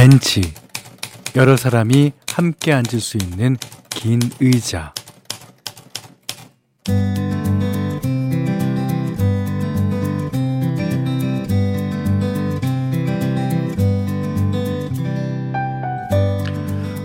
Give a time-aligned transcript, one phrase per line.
[0.00, 0.54] 벤치.
[1.36, 3.58] 여러 사람이 함께 앉을 수 있는
[3.90, 4.94] 긴 의자.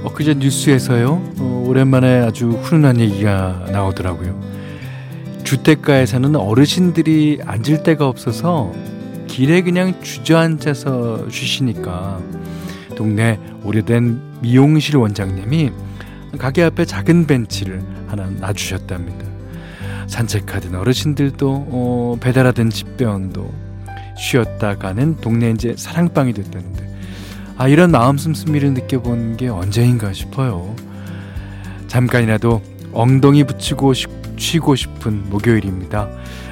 [0.06, 4.40] 엊그제 뉴스에서요, 어, 오랜만에 아주 훈훈한 얘기가 나오더라고요.
[5.44, 8.72] 주택가에 사는 어르신들이 앉을 데가 없어서
[9.28, 12.22] 길에 그냥 주저앉아서 쉬시니까
[12.96, 15.72] 동네 오래된 미용실 원장님이
[16.38, 19.26] 가게 앞에 작은 벤치를 하나 놔주셨답니다.
[20.08, 23.52] 산책하던 어르신들도 어, 배달하던 집배원도
[24.18, 26.86] 쉬었다 가는 동네 이제 사랑방이 됐다는데
[27.58, 30.76] 아 이런 마음 씀씀이를 느껴본 게 언제인가 싶어요.
[31.88, 33.94] 잠깐이라도 엉덩이 붙이고
[34.38, 36.10] 쉬고 싶은 목요일입니다.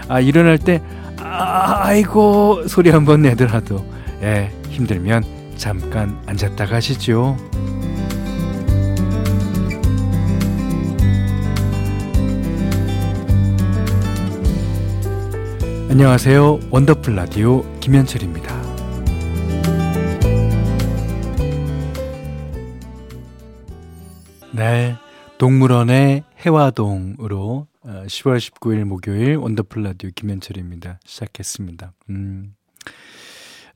[0.08, 0.82] 아 일어날 때
[1.18, 3.86] 아, 아이고 소리 한번 내더라도
[4.22, 7.38] 예 힘들면 잠깐 앉았다 가시죠.
[15.90, 16.60] 안녕하세요.
[16.70, 18.62] 원더풀 라디오 김현철입니다.
[24.52, 24.98] 네.
[25.38, 31.00] 동물원의 해화동으로 10월 어, 19일 목요일 원더풀 라디오 김현철입니다.
[31.06, 31.94] 시작했습니다.
[32.10, 32.54] 음.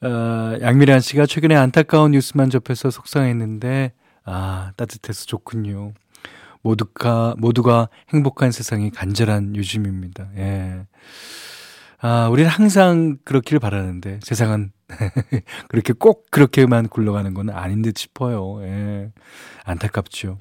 [0.01, 3.93] 어, 양미란 씨가 최근에 안타까운 뉴스만 접해서 속상했는데,
[4.25, 5.93] 아, 따뜻해서 좋군요.
[6.61, 10.29] 모두가, 모두가 행복한 세상이 간절한 요즘입니다.
[10.37, 10.85] 예.
[11.99, 14.71] 아, 우리는 항상 그렇기를 바라는데 세상은
[15.69, 18.61] 그렇게 꼭 그렇게만 굴러가는 건 아닌 듯 싶어요.
[18.63, 19.11] 예.
[19.63, 20.37] 안타깝죠.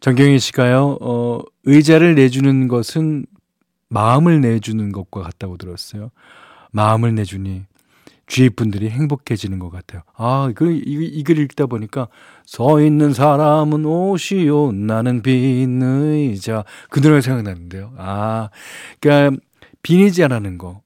[0.00, 3.24] 정경희 씨가요, 어, 의자를 내주는 것은
[3.88, 6.10] 마음을 내주는 것과 같다고 들었어요.
[6.72, 7.64] 마음을 내주니
[8.30, 10.02] 주위 분들이 행복해지는 것 같아요.
[10.16, 12.06] 아, 그, 이, 이 글 읽다 보니까
[12.46, 16.64] 서 있는 사람은 옷이요, 나는 빈 의자.
[16.90, 17.92] 그 노래가 생각나는데요.
[17.98, 18.48] 아,
[19.00, 19.36] 그니까
[19.82, 20.80] 비니지않라는 거.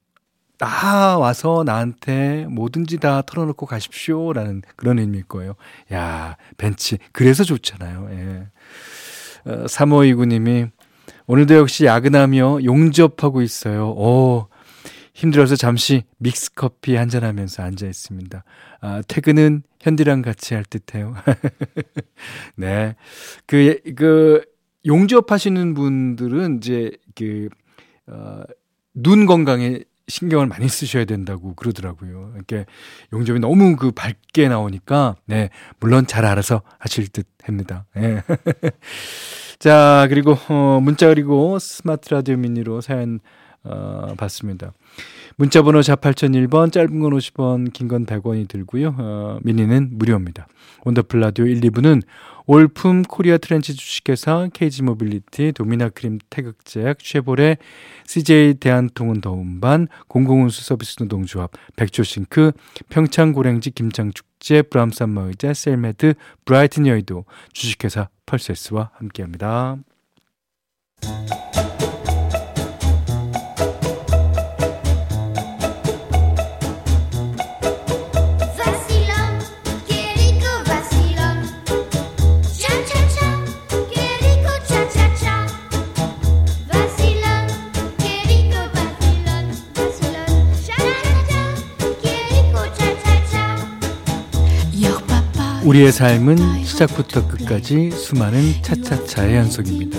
[0.57, 4.33] 다 와서 나한테 뭐든지 다 털어놓고 가십시오.
[4.33, 5.55] 라는 그런 의미일 거예요.
[5.93, 6.97] 야, 벤치.
[7.13, 8.09] 그래서 좋잖아요.
[8.13, 8.47] 예.
[9.51, 10.71] 어, 3529님이
[11.27, 13.91] 오늘도 역시 야근하며 용접하고 있어요.
[13.91, 14.49] 오,
[15.15, 18.45] 힘들어서 잠시 믹스커피 한잔하면서 앉아 있습니다.
[18.81, 21.15] 아, 퇴근은 현디랑 같이 할 듯해요.
[22.57, 22.97] 네.
[23.47, 24.45] 그, 그,
[24.87, 27.49] 용접 하시는 분들은 이제 그,
[28.07, 28.43] 어,
[28.93, 32.33] 눈 건강에 신경을 많이 쓰셔야 된다고 그러더라고요.
[32.35, 32.67] 이렇게
[33.13, 35.49] 용접이 너무 그 밝게 나오니까, 네,
[35.81, 37.87] 물론 잘 알아서 하실 듯 합니다.
[37.95, 38.21] 네.
[39.59, 43.21] 자, 그리고, 어, 문자 그리고 스마트 라디오 미니로 사연,
[43.65, 44.73] 어, 받습니다.
[45.37, 48.95] 문자 번호 자 8001번, 짧은 건 50원, 긴 건 100원이 들고요.
[48.99, 50.47] 어, 미니는 무료입니다.
[50.85, 52.03] 원더풀 라디오 1, 2부는
[52.47, 57.57] 올품 코리아 트렌치 주식회사 케이지 모빌리티 도미나 크림 태극제약 쉐보레
[58.07, 62.53] CJ 대한통운 더운반 공공운수 서비스 노동조합 백조싱크
[62.91, 66.15] 평창 고랭지 김장축제 브람산 마의자 셀메드
[66.45, 69.79] 브라이튼 여의도 주식회사 펄세스와 함께합니다.
[95.65, 99.99] 우리의 삶은 시작부터 끝까지 수많은 차차차의 연속입니다.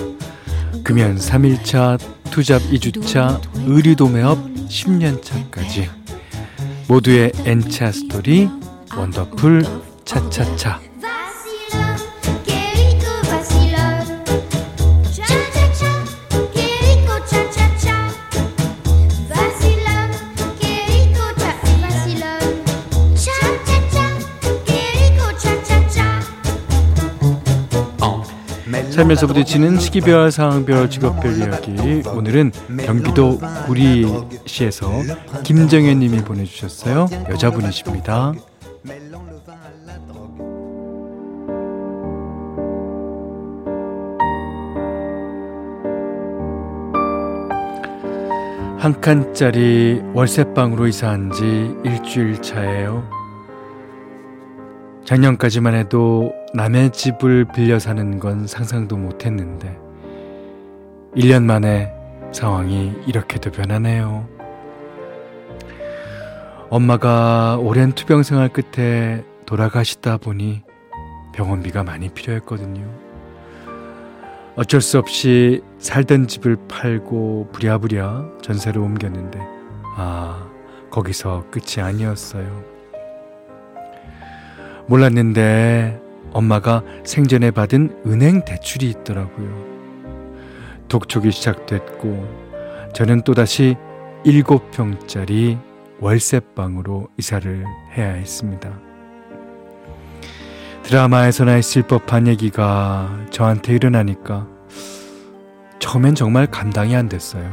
[0.84, 1.98] 금연 3일차,
[2.30, 4.38] 투잡 2주차, 의류도매업
[4.68, 5.88] 10년차까지
[6.86, 8.48] 모두의 N차 스토리
[8.96, 9.64] 원더풀
[10.04, 10.80] 차차차
[28.96, 32.02] 살면서 부딪히는 시기별, 상황별, 직업별 이야기.
[32.08, 32.50] 오늘은
[32.86, 34.90] 경기도 구리시에서
[35.44, 37.06] 김정현 님이 보내주셨어요.
[37.28, 38.32] 여자분이십니다.
[48.78, 53.06] 한 칸짜리 월세방으로 이사한 지 일주일 차예요.
[55.04, 59.78] 작년까지만 해도 남의 집을 빌려 사는 건 상상도 못 했는데,
[61.14, 61.92] 1년 만에
[62.32, 64.26] 상황이 이렇게도 변하네요.
[66.70, 70.62] 엄마가 오랜 투병 생활 끝에 돌아가시다 보니
[71.34, 72.88] 병원비가 많이 필요했거든요.
[74.56, 79.38] 어쩔 수 없이 살던 집을 팔고 부랴부랴 전세로 옮겼는데,
[79.98, 80.48] 아,
[80.90, 82.64] 거기서 끝이 아니었어요.
[84.86, 86.05] 몰랐는데
[86.36, 89.48] 엄마가 생전에 받은 은행 대출이 있더라고요.
[90.88, 93.74] 독촉이 시작됐고, 저는 또다시
[94.26, 95.58] 7평짜리
[95.98, 97.64] 월세방으로 이사를
[97.96, 98.70] 해야 했습니다.
[100.82, 104.46] 드라마에서나 있을 법한 얘기가 저한테 일어나니까
[105.78, 107.50] 처음엔 정말 감당이 안 됐어요.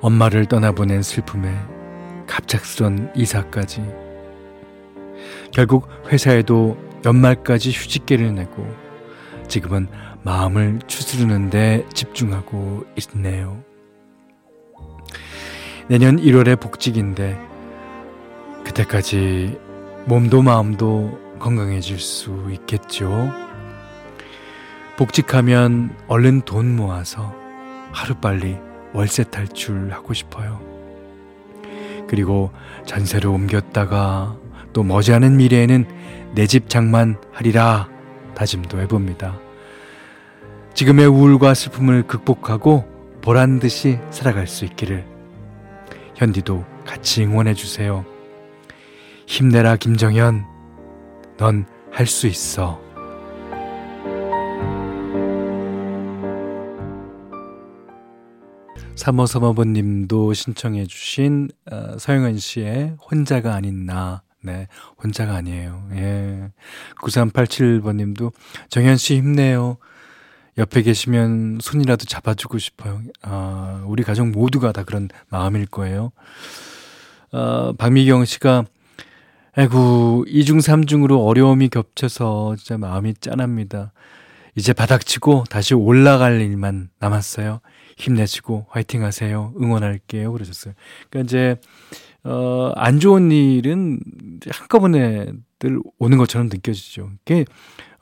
[0.00, 1.56] 엄마를 떠나보낸 슬픔에
[2.26, 4.03] 갑작스런 이사까지.
[5.54, 8.66] 결국 회사에도 연말까지 휴직계를 내고
[9.46, 9.86] 지금은
[10.24, 12.84] 마음을 추스르는데 집중하고
[13.14, 13.62] 있네요.
[15.86, 17.38] 내년 1월에 복직인데
[18.64, 19.58] 그때까지
[20.06, 23.30] 몸도 마음도 건강해질 수 있겠죠.
[24.96, 27.32] 복직하면 얼른 돈 모아서
[27.92, 28.56] 하루빨리
[28.92, 30.60] 월세 탈출하고 싶어요.
[32.08, 32.50] 그리고
[32.86, 34.36] 전세로 옮겼다가
[34.74, 35.86] 또 머지않은 미래에는
[36.34, 37.88] 내 집 장만하리라
[38.34, 39.38] 다짐도 해봅니다.
[40.74, 42.84] 지금의 우울과 슬픔을 극복하고
[43.22, 45.06] 보란 듯이 살아갈 수 있기를
[46.16, 48.04] 현디도 같이 응원해 주세요.
[49.26, 50.44] 힘내라 김정현.
[51.38, 52.80] 넌 할 수 있어.
[58.96, 64.23] 사모사모버님도 신청해 주신 어, 서영은 씨의 혼자가 아닌 나.
[64.44, 64.68] 네,
[65.02, 65.88] 혼자가 아니에요.
[65.92, 66.50] 예.
[67.00, 68.32] 9387번 님도
[68.68, 69.78] 정현 씨 힘내요.
[70.58, 73.00] 옆에 계시면 손이라도 잡아주고 싶어요.
[73.22, 76.12] 아, 우리 가족 모두가 다 그런 마음일 거예요.
[77.32, 78.64] 어, 박미경 씨가
[79.56, 83.92] 아이고, 2중, 3중으로 어려움이 겹쳐서 진짜 마음이 짠합니다.
[84.56, 87.60] 이제 바닥치고 다시 올라갈 일만 남았어요.
[87.96, 89.52] 힘내시고 화이팅 하세요.
[89.60, 90.32] 응원할게요.
[90.32, 90.74] 그러셨어요.
[91.08, 91.56] 그러니까 이제,
[92.24, 94.00] 어, 안 좋은 일은
[94.50, 95.26] 한꺼번에
[95.58, 97.10] 늘 오는 것처럼 느껴지죠.
[97.24, 97.44] 그게,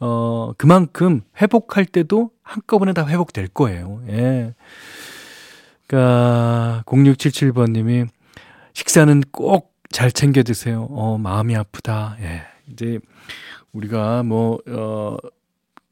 [0.00, 4.02] 어, 그만큼 회복할 때도 한꺼번에 다 회복될 거예요.
[4.08, 4.54] 예.
[5.86, 8.08] 그니까, 0677번님이
[8.74, 10.88] 식사는 꼭 잘 챙겨 드세요.
[10.90, 12.16] 어, 마음이 아프다.
[12.20, 12.42] 예.
[12.68, 12.98] 이제
[13.72, 15.16] 우리가 뭐, 어,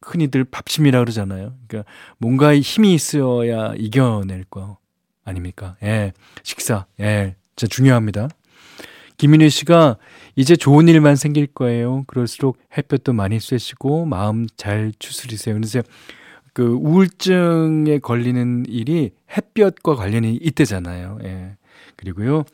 [0.03, 1.55] 흔히들 밥심이라 그러잖아요.
[1.69, 4.79] 그러니까 뭔가 힘이 있어야 이겨낼 거
[5.23, 5.77] 아닙니까?
[5.83, 6.13] 예.
[6.43, 6.87] 식사.
[6.99, 7.37] 예.
[7.61, 8.29] 진짜 중요합니다.
[9.19, 9.99] 김민희 씨가
[10.35, 12.05] 이제 좋은 일만 생길 거예요.
[12.07, 15.57] 그럴수록 햇볕도 많이 쐬시고 마음 잘 추스리세요.
[15.57, 15.83] 그래서
[16.55, 21.19] 그 우울증에 걸리는 일이 햇볕과 관련이 있대잖아요.
[21.25, 21.57] 예.
[21.97, 22.45] 그리고요.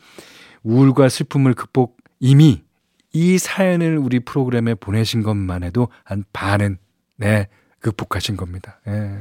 [0.64, 2.64] 우울과 슬픔을 극복 이미
[3.12, 6.78] 이 사연을 우리 프로그램에 보내신 것만 해도 한 반은
[7.14, 7.46] 네
[7.78, 8.80] 극복하신 겁니다.
[8.84, 9.20] 네.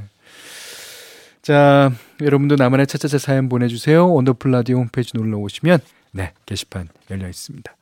[1.45, 4.12] 자, 여러분도 나만의 차차차 사연 보내주세요.
[4.12, 5.77] 원더풀 라디오 홈페이지 놀러 오시면
[6.12, 7.77] 네 게시판 열려 있습니다.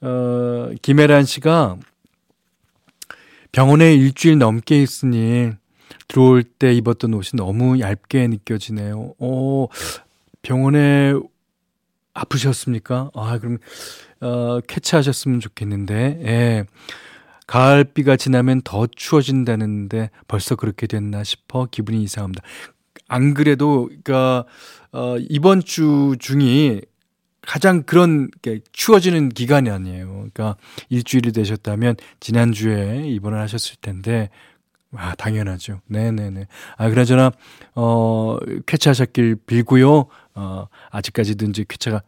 [0.00, 1.76] 어, 김혜란 씨가
[3.52, 5.52] 병원에 일주일 넘게 있으니
[6.08, 9.14] 들어올 때 입었던 옷이 너무 얇게 느껴지네요.
[9.20, 9.68] 어,
[10.42, 11.12] 병원에
[12.12, 13.12] 아프셨습니까?
[13.14, 13.58] 아, 그럼,
[14.20, 16.64] 어, 쾌차하셨으면 좋겠는데, 예.
[17.46, 22.42] 가을비가 지나면 더 추워진다는데 벌써 그렇게 됐나 싶어 기분이 이상합니다.
[23.08, 24.44] 안 그래도, 그니까,
[24.90, 26.80] 어, 이번 주 중이
[27.42, 28.30] 가장 그런,
[28.72, 30.08] 추워지는 기간이 아니에요.
[30.08, 30.56] 그러니까
[30.88, 34.30] 일주일이 되셨다면 지난주에 입원을 하셨을 텐데,
[34.94, 35.80] 아, 당연하죠.
[35.86, 36.46] 네네네.
[36.76, 37.32] 아, 그나저나,
[37.74, 40.06] 어, 쾌차하셨길 빌고요.
[40.34, 42.02] 어, 아직까지도 이제 쾌차가,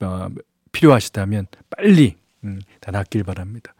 [0.00, 0.28] 어,
[0.72, 3.74] 필요하시다면 빨리, 음, 다 낫길 바랍니다.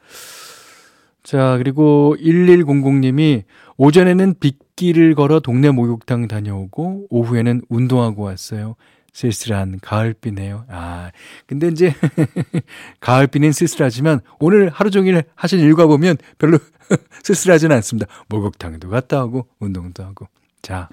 [1.33, 3.45] 자, 그리고 1100님이
[3.79, 8.77] 오전에는 빗길을 걸어 동네 목욕탕 다녀오고 오후에는 운동하고 왔어요.
[9.15, 10.67] 쓸쓸한 가을비네요.
[10.69, 11.11] 아,
[11.47, 11.95] 근데 이제
[13.01, 16.59] 가을비는 쓸쓸하지만 오늘 하루 종일 하신 일과 보면 별로
[17.25, 18.12] 쓸쓸하지는 않습니다.
[18.29, 20.29] 목욕탕도 갔다 오고 운동도 하고.
[20.61, 20.91] 자,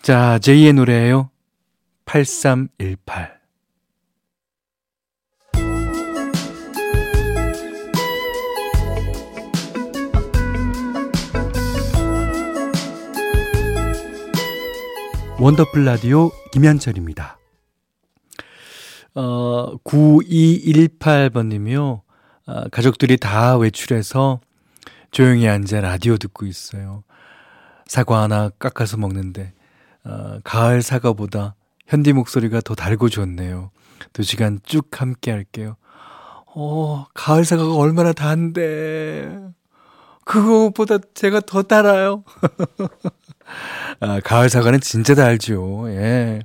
[0.00, 1.28] 자 제이의 노래예요.
[2.04, 3.39] 8318.
[15.40, 17.38] 원더풀 라디오 김현철입니다.
[19.14, 22.02] 어, 9218번님이요.
[22.44, 24.40] 아, 가족들이 다 외출해서
[25.10, 27.04] 조용히 앉아 라디오 듣고 있어요.
[27.86, 29.54] 사과 하나 깎아서 먹는데,
[30.04, 31.54] 어, 가을 사과보다
[31.86, 33.70] 현디 목소리가 더 달고 좋네요.
[34.12, 35.78] 두 시간 쭉 함께 할게요.
[36.54, 39.40] 어, 가을 사과가 얼마나 단데.
[40.26, 42.24] 그거보다 제가 더 달아요.
[44.00, 45.86] 아, 가을 사과는 진짜 달죠.
[45.88, 46.40] 예.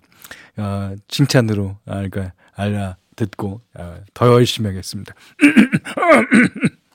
[0.58, 5.14] 아, 칭찬으로 알까, 알아 듣고, 아, 더 열심히 하겠습니다.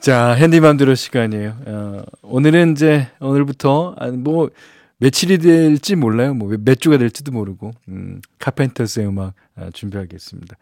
[0.00, 1.56] 자, 핸디맘대로 시간이에요.
[1.66, 4.50] 어, 오늘은 이제, 오늘부터, 아, 뭐,
[4.98, 6.34] 며칠이 될지 몰라요.
[6.34, 10.56] 뭐, 몇 주가 될지도 모르고, 음, 카펜터스의 음악 아, 준비하겠습니다.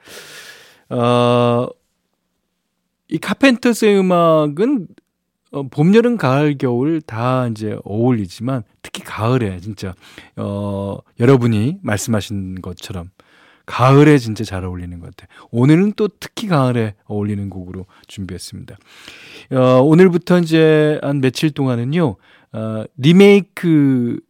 [0.91, 1.69] 어,
[3.09, 4.89] 이 카펜터스의 음악은
[5.55, 9.95] 어, 봄, 여름, 가을, 겨울 다 이제 어울리지만 특히 가을에 진짜
[10.35, 13.11] 어, 여러분이 말씀하신 것처럼
[13.65, 15.29] 가을에 진짜 잘 어울리는 것 같아요.
[15.53, 18.77] 오늘은 또 특히 가을에 어울리는 곡으로 준비했습니다.
[19.53, 22.17] 어, 오늘부터 이제 한 며칠 동안은요,
[22.53, 24.21] 어, 리메이크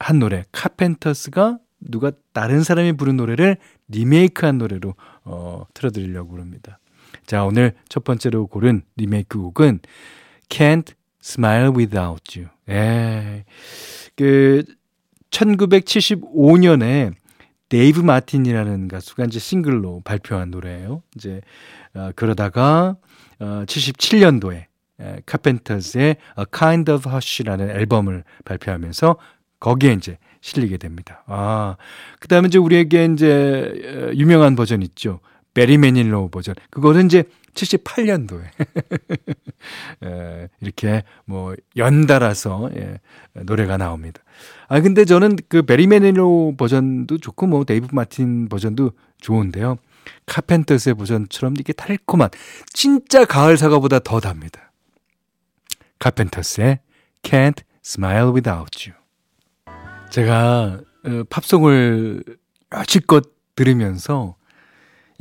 [0.00, 3.56] 한 노래, 카펜터스가 누가 다른 사람이 부른 노래를
[3.88, 6.80] 리메이크 한 노래로 어, 틀어드리려고 합니다.
[7.24, 9.80] 자, 오늘 첫 번째로 고른 리메이크 곡은
[10.52, 10.92] Can't
[11.22, 12.50] Smile Without You.
[12.68, 13.44] 예.
[14.16, 14.64] 그,
[15.30, 17.14] 1975년에
[17.70, 21.02] 데이브 마틴이라는 가수가 이제 싱글로 발표한 노래예요.
[21.16, 21.40] 이제,
[21.94, 22.96] 어, 그러다가,
[23.38, 24.66] 어, 77년도에
[25.24, 29.16] 카펜터스의 A Kind of Hush라는 앨범을 발표하면서
[29.58, 31.22] 거기에 이제 실리게 됩니다.
[31.26, 31.76] 아,
[32.20, 35.20] 그 다음에 이제 우리에게 이제 어, 유명한 버전 있죠.
[35.54, 36.54] 베리 매닐로 버전.
[36.70, 38.44] 그거는 이제 78년도에
[40.04, 43.00] 에, 이렇게 뭐 연달아서 예,
[43.34, 44.22] 노래가 나옵니다.
[44.68, 49.76] 아 근데 저는 그 베리 매닐로 버전도 좋고 뭐 데이브 마틴 버전도 좋은데요.
[50.26, 52.30] 카펜터스의 버전처럼 이렇게 달콤한
[52.72, 54.72] 진짜 가을 사과보다 더 답니다.
[55.98, 56.80] 카펜터스의
[57.22, 58.98] Can't Smile Without You.
[60.10, 62.24] 제가 어, 팝송을
[62.74, 64.36] 여지껏 들으면서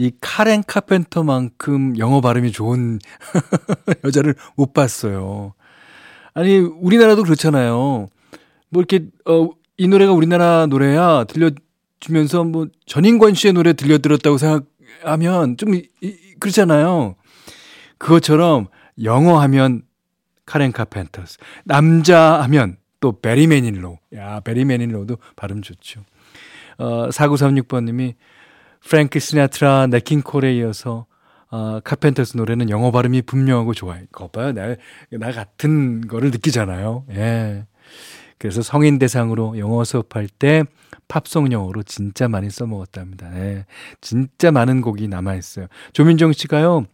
[0.02, 2.98] 이 카렌 카펜터만큼 영어 발음이 좋은
[4.04, 5.54] 여자를 못 봤어요.
[6.34, 8.08] 아니, 우리나라도 그렇잖아요.
[8.70, 15.76] 뭐 이렇게, 어, 이 노래가 우리나라 노래야 들려주면서 뭐 전인권 씨의 노래 들려드렸다고 생각하면 좀
[15.76, 17.14] 이, 이, 그렇잖아요.
[18.00, 18.70] 그것처럼
[19.04, 19.84] 영어 하면
[20.48, 24.00] 카렌 카펜터스, 남자 하면 또 베리 매닐로.
[24.16, 26.02] 야, 베리 매닐로도 발음 좋죠.
[26.80, 28.16] 어, 4936번님이
[28.84, 31.06] 프랭크 시나트라, 냇 킹 콜에 이어서
[31.50, 34.04] 어, 카펜터스 노래는 영어 발음이 분명하고 좋아요.
[34.12, 34.54] 거 봐요.
[34.54, 34.76] 나,
[35.12, 37.06] 나 같은 거를 느끼잖아요.
[37.12, 37.66] 예.
[38.38, 40.64] 그래서 성인 대상으로 영어 수업할 때
[41.08, 43.38] 팝송 영어로 진짜 많이 써먹었답니다.
[43.38, 43.66] 예.
[44.00, 45.68] 진짜 많은 곡이 남아있어요.
[45.94, 46.86] 조민정 씨가요,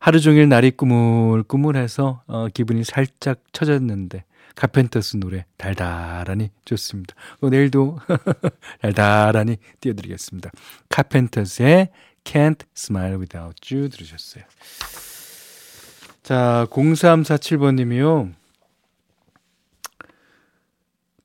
[0.00, 7.14] 하루 종일 날이 꾸물꾸물해서 어, 기분이 살짝 처졌는데, 카펜터스 노래 달달하니 좋습니다.
[7.40, 7.98] 어, 내일도
[8.82, 10.50] 달달하니 띄워드리겠습니다.
[10.88, 11.90] 카펜터스의
[12.24, 14.44] Can't Smile Without You 들으셨어요.
[16.22, 18.34] 자, 0347번님이요.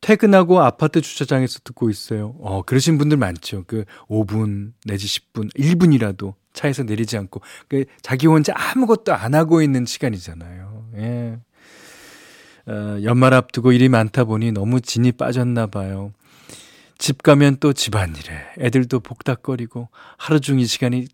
[0.02, 2.36] 퇴근하고 아파트 주차장에서 듣고 있어요.
[2.40, 3.64] 어, 그러신 분들 많죠.
[3.66, 9.86] 그 5분 내지 10분, 1분이라도 차에서 내리지 않고 그 자기 혼자 아무것도 안 하고 있는
[9.86, 10.90] 시간이잖아요.
[10.98, 11.40] 예.
[12.68, 16.12] 어, 연말 앞두고 일이 많다 보니 너무 진이 빠졌나 봐요.
[16.98, 21.08] 집 가면 또 집안일에 애들도 복닥거리고 하루 중 이 시간이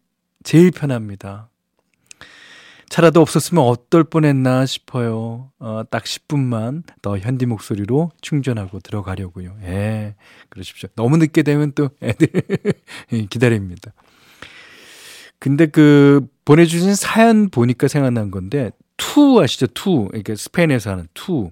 [0.44, 1.50] 제일 편합니다.
[2.92, 5.50] 차라도 없었으면 어떨 뻔했나 싶어요.
[5.60, 9.56] 어, 딱 10분만 더 현디 목소리로 충전하고 들어가려고요.
[9.64, 10.16] 예,
[10.50, 10.90] 그러십시오.
[10.96, 12.28] 너무 늦게 되면 또 애들
[13.30, 13.94] 기다립니다.
[15.40, 19.66] 근데 그 보내주신 사연 보니까 생각난 건데 투우 아시죠?
[19.68, 20.08] 투우.
[20.10, 21.50] 그러니까 스페인에서 하는 투우.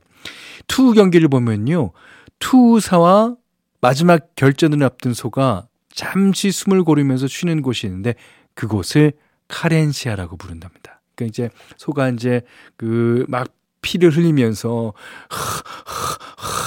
[0.67, 1.91] 투우 경기를 보면요.
[2.37, 3.35] 투우사와
[3.81, 8.13] 마지막 결전을 앞둔 소가 잠시 숨을 고르면서 쉬는 곳이 있는데
[8.53, 9.13] 그곳을
[9.47, 11.01] 카렌시아라고 부른답니다.
[11.15, 12.41] 그러니까 이제 소가 이제
[12.77, 13.47] 그 막
[13.81, 14.93] 피를 흘리면서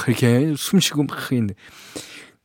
[0.07, 1.53] 이렇게 숨 쉬고 막 있는.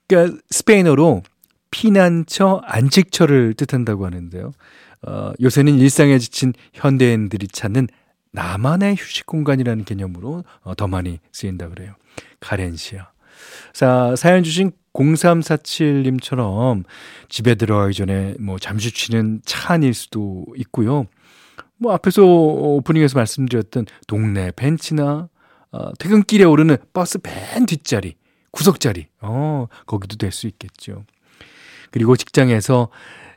[0.07, 1.23] 그러니까 스페인어로
[1.71, 4.53] 피난처, 안식처를 뜻한다고 하는데요.
[5.07, 7.89] 어, 요새는 일상에 지친 현대인들이 찾는
[8.33, 11.95] 나만의 휴식 공간이라는 개념으로 어, 더 많이 쓰인다 그래요.
[12.41, 13.11] 카렌시아.
[13.73, 16.85] 자, 사연 주신 0347님처럼
[17.29, 21.07] 집에 들어가기 전에 뭐 잠시 쉬는 차 안일 수도 있고요.
[21.77, 25.29] 뭐 앞에서 오프닝에서 말씀드렸던 동네 벤치나
[25.71, 28.17] 어, 퇴근길에 오르는 버스 맨 뒷자리,
[28.51, 31.05] 구석자리, 어, 거기도 될 수 있겠죠.
[31.91, 32.89] 그리고 직장에서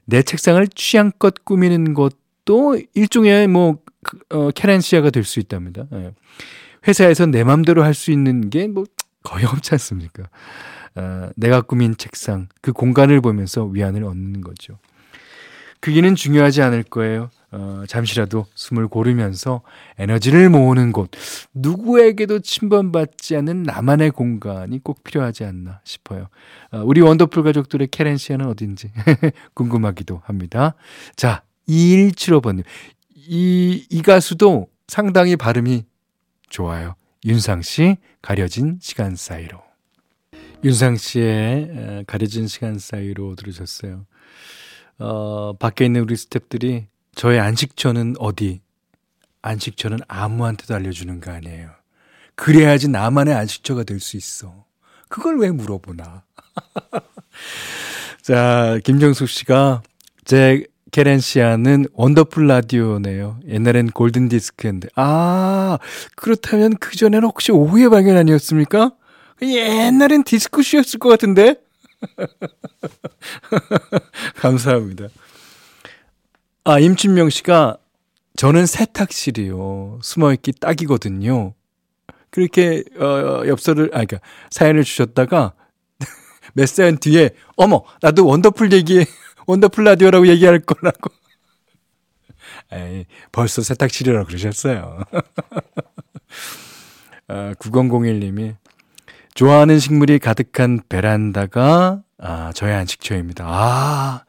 [0.06, 3.91] 내 책상을 취향껏 꾸미는 것도 일종의 뭐 그,
[4.32, 5.86] 어, 캐렌시아가 될 수 있답니다.
[5.94, 6.14] 예.
[6.88, 8.86] 회사에서 내 맘대로 할 수 있는 게 뭐
[9.24, 10.24] 거의 없지 않습니까?
[10.96, 14.80] 어, 내가 꾸민 책상, 그 공간을 보면서 위안을 얻는 거죠.
[15.80, 17.30] 크기는 중요하지 않을 거예요.
[17.52, 19.62] 어, 잠시라도 숨을 고르면서
[19.98, 21.10] 에너지를 모으는 곳.
[21.54, 26.30] 누구에게도 침범받지 않는 나만의 공간이 꼭 필요하지 않나 싶어요.
[26.72, 28.92] 어, 우리 원더풀 가족들의 케렌시아는 어딘지
[29.54, 30.76] 궁금하기도 합니다.
[31.16, 32.64] 자, 2175번님.
[33.28, 35.86] 이, 이 가수도 상당히 발음이
[36.50, 36.96] 좋아요.
[37.26, 39.62] 윤상 씨, 가려진 시간 사이로.
[40.64, 44.06] 윤상 씨의 가려진 시간 사이로 들으셨어요.
[45.00, 46.86] 어, 밖에 있는 우리 스탭들이
[47.16, 48.62] 저의 안식처는 어디?
[49.42, 51.72] 안식처는 아무한테도 알려주는 거 아니에요.
[52.36, 54.66] 그래야지 나만의 안식처가 될 수 있어.
[55.10, 56.24] 그걸 왜 물어보나.
[58.22, 59.82] 자, 김정숙 씨가
[60.26, 63.40] 제 케렌시아는 원더풀 라디오네요.
[63.48, 64.90] 옛날엔 골든 디스크였는데.
[64.96, 65.80] 아,
[66.16, 68.92] 그렇다면 그전에는 혹시 오후의 발견 아니었습니까?
[69.42, 71.56] 옛날엔 디스크쇼였을 것 같은데?
[74.36, 75.08] 감사합니다.
[76.64, 77.78] 아, 임춘명 씨가
[78.36, 80.00] 저는 세탁실이요.
[80.04, 81.54] 숨어있기 딱이거든요.
[82.30, 84.20] 그렇게, 어, 엽서를, 아, 그니까,
[84.52, 85.54] 사연을 주셨다가,
[86.54, 89.06] 몇 사연 뒤에, 어머, 나도 원더풀 얘기,
[89.48, 91.12] 원더풀 라디오라고 얘기할 거라고.
[92.72, 95.04] 에이, 벌써 세탁실이라고 그러셨어요.
[97.28, 98.56] 아, 9001님이,
[99.34, 103.46] 좋아하는 식물이 가득한 베란다가, 아, 저의 안식처입니다.
[103.48, 104.26] 아,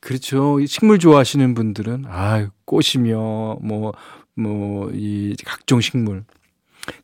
[0.00, 0.64] 그렇죠.
[0.64, 3.92] 식물 좋아하시는 분들은 아 꽃이며 뭐
[4.36, 6.24] 뭐 이 각종 식물.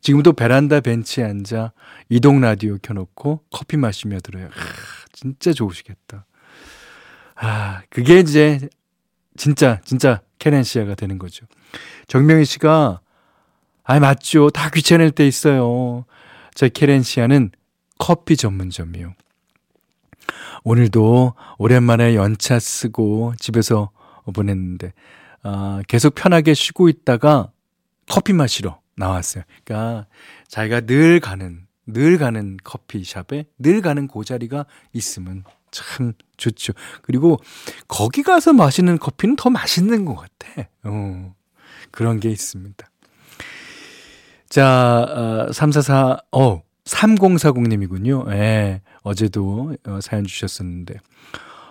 [0.01, 1.71] 지금도 베란다 벤치에 앉아
[2.09, 4.47] 이동 라디오 켜놓고 커피 마시며 들어요.
[4.47, 4.59] 아,
[5.13, 6.25] 진짜 좋으시겠다.
[7.39, 8.67] 아 그게 이제
[9.35, 11.45] 진짜 진짜 케렌시아가 되는 거죠.
[12.07, 13.01] 정명희 씨가
[13.83, 14.49] 아 맞죠.
[14.49, 16.05] 다 귀찮을 때 있어요.
[16.53, 17.51] 저 케렌시아는
[17.99, 19.13] 커피 전문점이요.
[20.63, 23.91] 오늘도 오랜만에 연차 쓰고 집에서
[24.33, 24.93] 보냈는데,
[25.43, 27.51] 아, 계속 편하게 쉬고 있다가
[28.09, 29.43] 커피 마시러 나왔어요.
[29.63, 30.07] 그러니까
[30.47, 36.73] 자기가 늘 가는, 늘 가는 커피샵에 늘 가는 그 자리가 있으면 참 좋죠.
[37.01, 37.39] 그리고
[37.87, 40.69] 거기 가서 마시는 커피는 더 맛있는 것 같아.
[40.83, 41.33] 어,
[41.91, 42.89] 그런 게 있습니다.
[44.49, 48.31] 자, 어, 344, 어, 3040님이군요.
[48.31, 48.81] 예.
[49.03, 50.95] 어제도 어, 사연 주셨었는데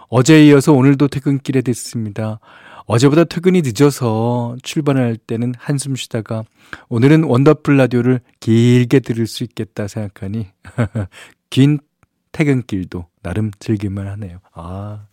[0.08, 2.38] 어제에 이어서 오늘도 퇴근길에 됐습니다.
[2.86, 6.44] 어제보다 퇴근이 늦어서 출발할 때는 한숨 쉬다가
[6.88, 10.46] 오늘은 원더풀 라디오를 길게 들을 수 있겠다 생각하니
[11.50, 11.80] 긴
[12.36, 14.40] 퇴근길도 나름 즐길만 하네요.
[14.52, 15.06] 아,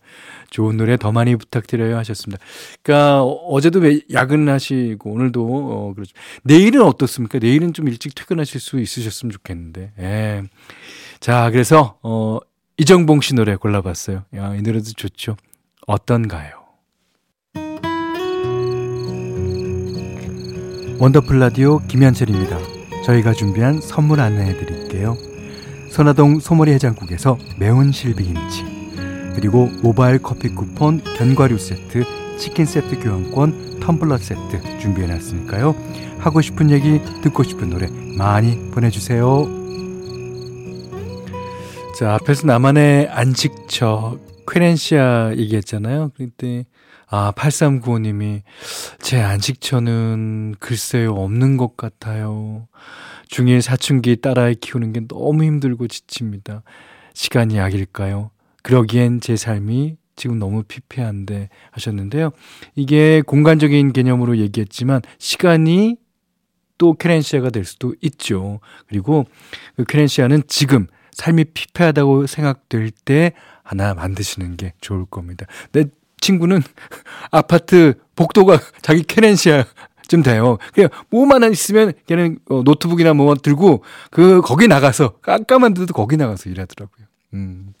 [0.50, 2.42] 좋은 노래 더 많이 부탁드려요 하셨습니다.
[2.82, 3.80] 그러니까 어제도
[4.12, 6.12] 야근하시고 오늘도 어 그렇죠.
[6.42, 7.38] 내일은 어떻습니까?
[7.38, 9.92] 내일은 좀 일찍 퇴근하실 수 있으셨으면 좋겠는데.
[10.00, 10.42] 예.
[11.18, 12.40] 자, 그래서 어
[12.76, 14.24] 이정봉 씨 노래 골라봤어요.
[14.36, 15.36] 야, 이 노래도 좋죠.
[15.86, 16.62] 어떤가요?
[20.98, 22.58] 원더풀 라디오 김현철입니다.
[23.06, 25.16] 저희가 준비한 선물 안내해 드릴게요.
[25.94, 28.64] 선화동 소머리 해장국에서 매운 실비김치
[29.36, 32.02] 그리고 모바일 커피 쿠폰 견과류 세트
[32.36, 35.76] 치킨 세트 교환권 텀블러 세트 준비해 놨으니까요.
[36.18, 37.86] 하고 싶은 얘기 듣고 싶은 노래
[38.18, 39.46] 많이 보내주세요.
[41.96, 44.18] 자, 앞에서 나만의 안식처,
[44.50, 46.10] 퀘렌시아 얘기했잖아요.
[46.16, 46.64] 그때,
[47.08, 48.42] 아, 8395님이,
[48.98, 52.66] 제 안식처는 글쎄요, 없는 것 같아요.
[53.34, 56.62] 중1 사춘기 딸아이 키우는 게 너무 힘들고 지칩니다.
[57.14, 58.30] 시간이 약일까요?
[58.62, 62.30] 그러기엔 제 삶이 지금 너무 피폐한데 하셨는데요.
[62.76, 65.96] 이게 공간적인 개념으로 얘기했지만, 시간이
[66.78, 68.60] 또 케렌시아가 될 수도 있죠.
[68.86, 69.26] 그리고
[69.76, 73.32] 그 케렌시아는 지금 삶이 피폐하다고 생각될 때
[73.64, 75.46] 하나 만드시는 게 좋을 겁니다.
[75.72, 75.86] 내
[76.20, 76.62] 친구는
[77.32, 79.64] 아파트 복도가 자기 케넨시아
[80.08, 80.58] 좀 돼요.
[80.72, 86.50] 그냥 뭐만 있으면 걔는 어, 노트북이나 뭐 들고 그 거기 나가서 깜깜한 데도 거기 나가서
[86.50, 87.06] 일하더라고요.
[87.34, 87.74] 음.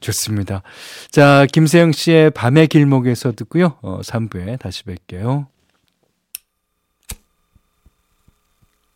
[0.00, 0.62] 좋습니다.
[1.10, 3.78] 자, 김세영 씨의 밤의 길목에서 듣고요.
[3.82, 5.46] 어, 3부에 다시 뵐게요.